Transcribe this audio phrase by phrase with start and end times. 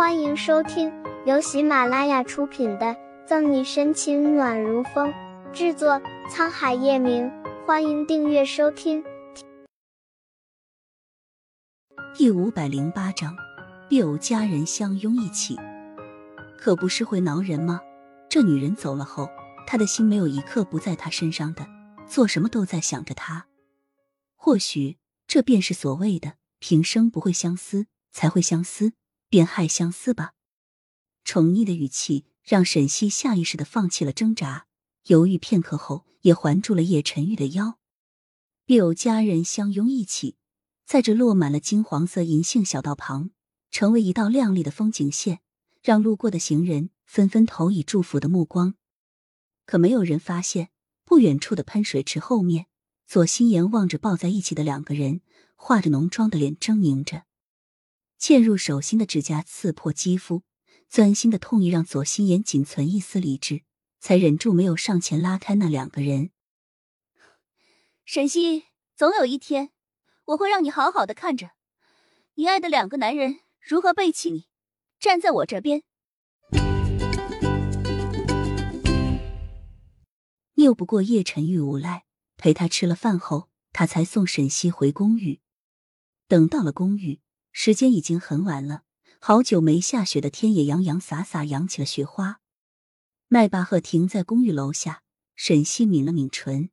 [0.00, 0.90] 欢迎收听
[1.26, 2.86] 由喜马拉雅出品的
[3.26, 5.12] 《赠你深情暖如风》，
[5.52, 7.30] 制作沧海夜明。
[7.66, 9.04] 欢迎订阅收听。
[12.16, 13.36] 第五百零八章，
[13.90, 15.58] 必有佳人相拥一起，
[16.56, 17.82] 可不是会挠人吗？
[18.30, 19.28] 这女人走了后，
[19.66, 21.66] 他的心没有一刻不在她身上的，
[22.08, 23.48] 做什么都在想着她。
[24.34, 24.96] 或许
[25.26, 28.94] 这便是所谓的平生不会相思，才会相思。
[29.30, 30.34] 便害相思吧，
[31.24, 34.66] 宠溺的语气让沈西下意识的放弃了挣扎，
[35.06, 37.78] 犹豫片刻后也环住了叶晨玉的腰。
[38.66, 40.36] 必有佳人相拥一起，
[40.84, 43.30] 在这落满了金黄色银杏小道旁，
[43.70, 45.40] 成为一道亮丽的风景线，
[45.80, 48.74] 让路过的行人纷纷投以祝福的目光。
[49.64, 50.70] 可没有人发现，
[51.04, 52.66] 不远处的喷水池后面，
[53.06, 55.20] 左心言望着抱在一起的两个人，
[55.54, 57.22] 化着浓妆的脸狰狞着。
[58.20, 60.42] 嵌入手心的指甲刺破肌肤，
[60.90, 63.62] 钻心的痛意让左心言仅存一丝理智，
[63.98, 66.30] 才忍住没有上前拉开那两个人。
[68.04, 69.70] 沈西，总有一天，
[70.26, 71.52] 我会让你好好的看着
[72.34, 74.44] 你爱的两个男人如何背弃你，
[74.98, 75.82] 站在我这边。
[80.56, 82.04] 拗不过叶晨玉无赖，
[82.36, 85.40] 陪他吃了饭后，他才送沈西回公寓。
[86.28, 87.20] 等到了公寓。
[87.52, 88.84] 时间已经很晚了，
[89.20, 92.40] 好久没下雪的天也洋洋洒洒扬起了雪花。
[93.28, 95.02] 迈巴赫停在公寓楼下，
[95.34, 96.70] 沈西抿了抿唇：“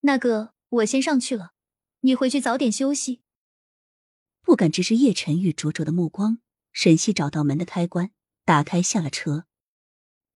[0.00, 1.52] 那个，我先上去了，
[2.00, 3.22] 你回去早点休息。”
[4.42, 6.38] 不敢直视叶晨玉灼灼的目光，
[6.72, 8.12] 沈西找到门的开关，
[8.44, 9.46] 打开下了车，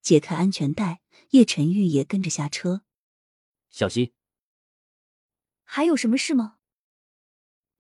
[0.01, 2.83] 解开安全带，叶晨玉也跟着下车。
[3.71, 4.13] 小心，
[5.63, 6.57] 还有什么事吗？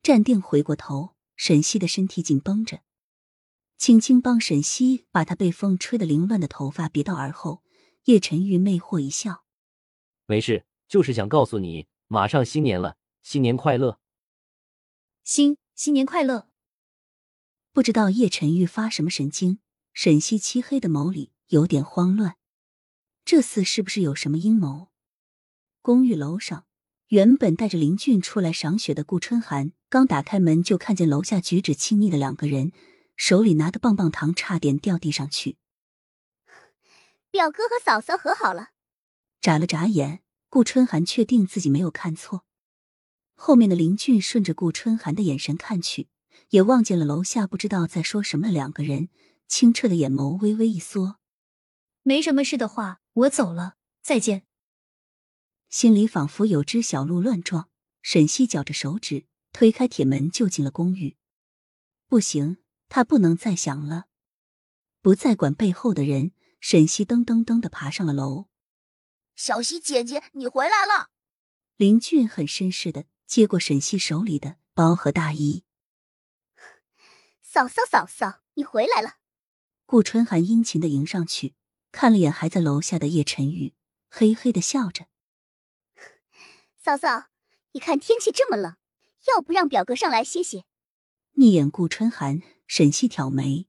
[0.02, 1.16] 站定，回过头。
[1.38, 2.82] 沈西的身体紧绷着，
[3.78, 7.62] 轻轻帮沈西把她被风吹得凌乱的头发别到耳后。
[8.04, 9.44] 叶晨玉魅惑一笑
[10.26, 14.00] ：“没事，就是想告诉你，马上新年了，新年快乐。”
[15.22, 16.50] 新新年快乐。
[17.72, 19.60] 不知道叶晨玉发什么神经，
[19.92, 22.36] 沈西漆黑的眸里有点慌乱，
[23.24, 24.88] 这次是不是有什么阴谋？
[25.80, 26.64] 公寓楼上。
[27.08, 32.72] 原本带着林俊出来赏雪的顾春寒，刚打开门就看见楼下举止亲昵的两个人，
[33.16, 35.56] 手里拿的棒棒糖差点掉地上去。
[37.30, 38.70] 表哥和嫂嫂和好了。
[39.40, 42.44] 眨了眨眼，顾春寒确定自己没有看错。
[43.34, 46.08] 后面的林俊顺着顾春寒的眼神看去，
[46.50, 49.08] 也望见了楼下不知道在说什么的两个人，
[49.46, 51.18] 清澈的眼眸微微一缩。
[52.02, 54.44] 没什么事的话，我走了，再见。
[55.70, 57.68] 心里仿佛有只小鹿乱撞，
[58.02, 59.26] 沈西绞着手指
[59.58, 61.16] 推开铁门就进了公寓。
[62.06, 62.58] 不行，
[62.88, 64.06] 他不能再想了，
[65.02, 66.30] 不再管背后的人。
[66.60, 68.46] 沈西噔噔噔的爬上了楼。
[69.34, 71.10] 小西姐姐，你回来了。
[71.74, 75.64] 林俊很绅士的接过沈西手里的包和大衣。
[77.42, 79.16] 嫂嫂，嫂嫂，你回来了。
[79.86, 81.56] 顾春寒殷勤的迎上去，
[81.90, 83.74] 看了眼还在楼下的叶晨玉，
[84.08, 85.06] 嘿嘿的笑着。
[86.76, 87.30] 嫂嫂，
[87.72, 88.76] 你看天气这么冷，
[89.28, 90.64] 要不让表哥上来歇歇？
[91.32, 93.68] 逆眼顾春寒，沈西挑眉，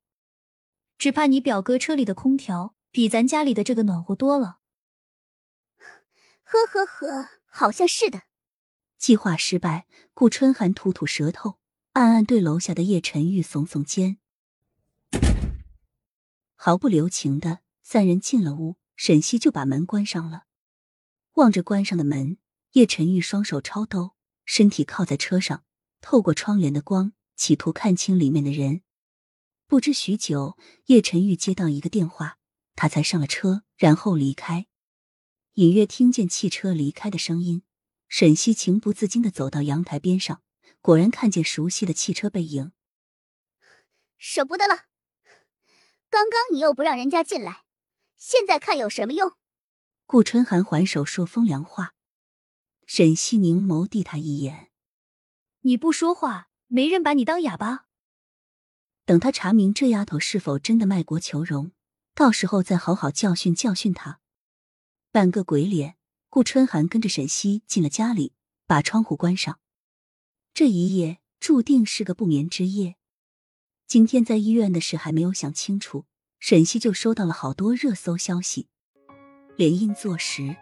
[0.97, 4.59] 只怕你表哥车里的空调比咱家里的这个暖和多了。
[6.43, 8.23] 呵呵呵，好像是的。
[8.97, 11.59] 计划失败，顾春寒吐吐舌头，
[11.93, 14.17] 暗暗对楼下的叶晨玉耸耸肩，
[16.55, 20.45] 毫不留情的三人进了屋，沈西就把门关上了，
[21.33, 22.37] 望着关上的门。
[22.73, 24.11] 叶晨玉双手抄兜，
[24.49, 25.63] 身体靠在车上，
[26.01, 28.81] 透过窗帘的光，企图看清里面的人。
[29.67, 32.39] 不知许久，叶晨玉接到一个电话，
[32.75, 34.65] 他才上了车，然后离开。
[35.53, 37.61] 隐约听见汽车离开的声音，
[38.07, 40.41] 沈西情不自禁的走到阳台边上，
[40.81, 42.71] 果然看见熟悉的汽车背影。
[44.17, 44.85] 舍不得了，
[46.09, 47.65] 刚刚你又不让人家进来，
[48.17, 49.31] 现在看有什么用？
[50.07, 51.93] 顾春寒还手说风凉话。
[52.91, 54.71] 沈西凝眸递他一眼
[55.61, 57.85] ：“你不说话，没人把你当哑巴。
[59.05, 61.71] 等他查明这丫头是否真的卖国求荣，
[62.15, 64.21] 到时候再好好教训教训他。”
[65.13, 65.97] 扮个鬼脸，
[66.29, 68.33] 顾春寒跟着沈西进了家里，
[68.65, 69.59] 把窗户关上。
[70.55, 72.95] 这一夜注定是个不眠之夜。
[73.85, 76.07] 今天在医院的事还没有想清楚，
[76.39, 78.67] 沈西就收到了好多热搜消息，
[79.55, 80.57] 联姻坐实。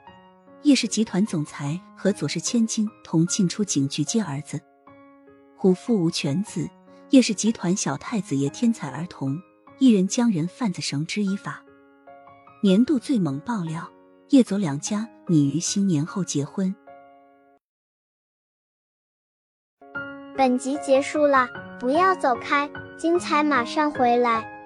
[0.63, 4.59] 叶氏集团总裁和左氏千金同进出警局接儿子，
[5.55, 6.69] 虎父无犬子。
[7.11, 9.39] 叶氏集团小太子爷天才儿童，
[9.79, 11.63] 一人将人贩子绳之以法。
[12.61, 13.89] 年度最猛爆料：
[14.29, 16.75] 叶左两家拟于新年后结婚。
[20.35, 21.47] 本集结束了，
[21.79, 24.56] 不要走开，精彩马上回来。